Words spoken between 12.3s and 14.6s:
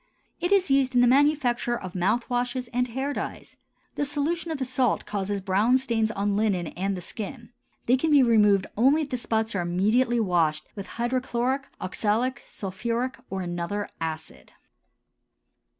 sulphuric, or another acid.